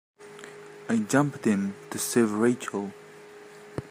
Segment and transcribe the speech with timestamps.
[0.89, 2.91] I jumped in to save Rachel.